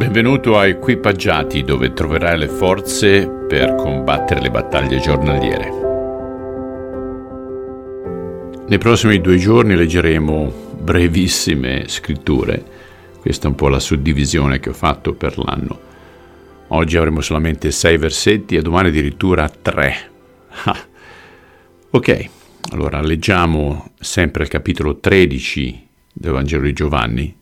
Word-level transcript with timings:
Benvenuto 0.00 0.56
a 0.56 0.66
Equipaggiati 0.66 1.62
dove 1.62 1.92
troverai 1.92 2.38
le 2.38 2.48
forze 2.48 3.28
per 3.28 3.74
combattere 3.74 4.40
le 4.40 4.50
battaglie 4.50 4.98
giornaliere. 4.98 5.70
Nei 8.66 8.78
prossimi 8.78 9.20
due 9.20 9.36
giorni 9.36 9.76
leggeremo 9.76 10.78
brevissime 10.80 11.86
scritture, 11.86 12.64
questa 13.20 13.44
è 13.44 13.50
un 13.50 13.56
po' 13.56 13.68
la 13.68 13.78
suddivisione 13.78 14.58
che 14.58 14.70
ho 14.70 14.72
fatto 14.72 15.12
per 15.12 15.36
l'anno. 15.36 15.78
Oggi 16.68 16.96
avremo 16.96 17.20
solamente 17.20 17.70
sei 17.70 17.98
versetti 17.98 18.56
e 18.56 18.62
domani 18.62 18.88
addirittura 18.88 19.50
tre. 19.50 19.96
Ah. 20.64 20.78
Ok, 21.90 22.28
allora 22.72 23.02
leggiamo 23.02 23.90
sempre 24.00 24.44
il 24.44 24.48
capitolo 24.48 24.98
13 24.98 25.88
del 26.10 26.32
Vangelo 26.32 26.62
di 26.62 26.72
Giovanni, 26.72 27.36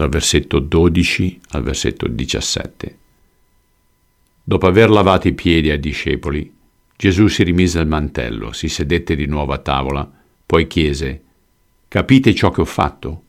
dal 0.00 0.08
versetto 0.08 0.60
12 0.60 1.40
al 1.50 1.62
versetto 1.62 2.08
17. 2.08 2.98
Dopo 4.42 4.66
aver 4.66 4.88
lavato 4.88 5.28
i 5.28 5.34
piedi 5.34 5.70
ai 5.70 5.78
discepoli, 5.78 6.50
Gesù 6.96 7.26
si 7.26 7.42
rimise 7.42 7.80
il 7.80 7.86
mantello, 7.86 8.52
si 8.52 8.70
sedette 8.70 9.14
di 9.14 9.26
nuovo 9.26 9.52
a 9.52 9.58
tavola, 9.58 10.10
poi 10.46 10.66
chiese, 10.66 11.22
Capite 11.86 12.34
ciò 12.34 12.50
che 12.50 12.62
ho 12.62 12.64
fatto? 12.64 13.22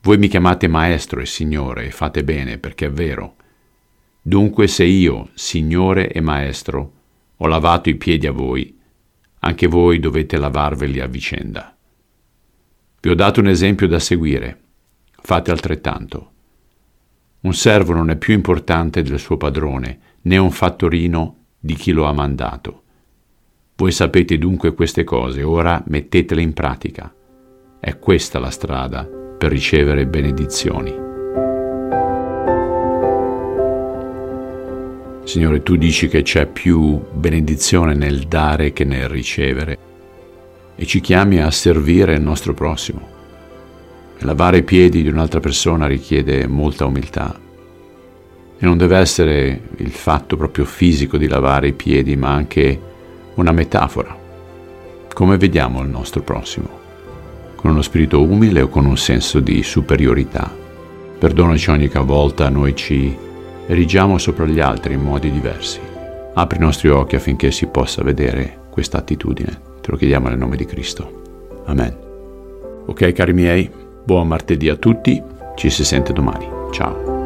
Voi 0.00 0.16
mi 0.16 0.28
chiamate 0.28 0.68
maestro 0.68 1.20
e 1.20 1.26
signore 1.26 1.84
e 1.84 1.90
fate 1.90 2.24
bene 2.24 2.56
perché 2.56 2.86
è 2.86 2.90
vero. 2.90 3.34
Dunque 4.22 4.68
se 4.68 4.84
io, 4.84 5.28
signore 5.34 6.10
e 6.10 6.22
maestro, 6.22 6.92
ho 7.36 7.46
lavato 7.46 7.90
i 7.90 7.96
piedi 7.96 8.26
a 8.26 8.32
voi, 8.32 8.74
anche 9.40 9.66
voi 9.66 9.98
dovete 9.98 10.38
lavarveli 10.38 11.00
a 11.00 11.06
vicenda. 11.06 11.76
Vi 13.00 13.10
ho 13.10 13.14
dato 13.14 13.40
un 13.40 13.48
esempio 13.48 13.86
da 13.86 13.98
seguire 13.98 14.62
fate 15.28 15.50
altrettanto. 15.50 16.30
Un 17.40 17.52
servo 17.52 17.92
non 17.92 18.08
è 18.08 18.16
più 18.16 18.32
importante 18.32 19.02
del 19.02 19.18
suo 19.18 19.36
padrone, 19.36 19.98
né 20.22 20.38
un 20.38 20.50
fattorino 20.50 21.36
di 21.58 21.74
chi 21.74 21.92
lo 21.92 22.06
ha 22.06 22.14
mandato. 22.14 22.82
Voi 23.76 23.92
sapete 23.92 24.38
dunque 24.38 24.72
queste 24.72 25.04
cose, 25.04 25.42
ora 25.42 25.82
mettetele 25.88 26.40
in 26.40 26.54
pratica. 26.54 27.14
È 27.78 27.98
questa 27.98 28.38
la 28.38 28.48
strada 28.48 29.04
per 29.04 29.50
ricevere 29.50 30.06
benedizioni. 30.06 30.94
Signore, 35.24 35.62
tu 35.62 35.76
dici 35.76 36.08
che 36.08 36.22
c'è 36.22 36.46
più 36.46 36.98
benedizione 37.12 37.92
nel 37.92 38.20
dare 38.20 38.72
che 38.72 38.84
nel 38.84 39.10
ricevere 39.10 39.78
e 40.74 40.86
ci 40.86 41.00
chiami 41.00 41.42
a 41.42 41.50
servire 41.50 42.14
il 42.14 42.22
nostro 42.22 42.54
prossimo. 42.54 43.17
Lavare 44.20 44.58
i 44.58 44.62
piedi 44.64 45.02
di 45.02 45.08
un'altra 45.08 45.40
persona 45.40 45.86
richiede 45.86 46.46
molta 46.46 46.86
umiltà. 46.86 47.38
E 48.58 48.66
non 48.66 48.76
deve 48.76 48.98
essere 48.98 49.60
il 49.76 49.90
fatto 49.90 50.36
proprio 50.36 50.64
fisico 50.64 51.16
di 51.16 51.28
lavare 51.28 51.68
i 51.68 51.72
piedi, 51.72 52.16
ma 52.16 52.32
anche 52.32 52.80
una 53.34 53.52
metafora. 53.52 54.16
Come 55.14 55.36
vediamo 55.36 55.82
il 55.82 55.88
nostro 55.88 56.22
prossimo? 56.22 56.68
Con 57.54 57.70
uno 57.70 57.82
spirito 57.82 58.20
umile 58.20 58.62
o 58.62 58.68
con 58.68 58.86
un 58.86 58.96
senso 58.96 59.38
di 59.38 59.62
superiorità? 59.62 60.52
Perdonaci 61.18 61.70
ogni 61.70 61.88
volta 61.88 62.48
noi 62.48 62.74
ci 62.74 63.16
erigiamo 63.66 64.18
sopra 64.18 64.46
gli 64.46 64.60
altri 64.60 64.94
in 64.94 65.00
modi 65.00 65.30
diversi. 65.30 65.80
Apri 66.34 66.58
i 66.58 66.60
nostri 66.60 66.88
occhi 66.88 67.16
affinché 67.16 67.50
si 67.50 67.66
possa 67.66 68.02
vedere 68.02 68.66
questa 68.70 68.98
attitudine. 68.98 69.60
Te 69.80 69.90
lo 69.90 69.96
chiediamo 69.96 70.28
nel 70.28 70.38
nome 70.38 70.56
di 70.56 70.64
Cristo. 70.64 71.62
Amen. 71.66 71.96
Ok 72.86 73.12
cari 73.12 73.32
miei, 73.32 73.70
Buon 74.08 74.26
martedì 74.26 74.70
a 74.70 74.76
tutti, 74.76 75.22
ci 75.54 75.68
si 75.68 75.84
sente 75.84 76.14
domani. 76.14 76.48
Ciao. 76.72 77.17